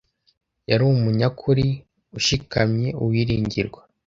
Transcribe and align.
Yari 0.69 0.83
umunyakuri, 0.91 1.67
ushikamye, 2.19 2.87
uwiringirwa 3.01 3.81